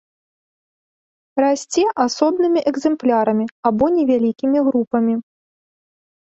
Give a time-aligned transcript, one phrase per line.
[1.43, 5.15] Расце асобнымі экземплярамі або невялікімі групамі.